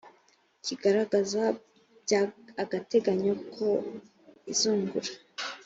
kigaragaza 0.65 1.41
bya 2.03 2.21
agateganyo 2.63 3.33
ko 3.53 3.67
izungura 4.51 5.11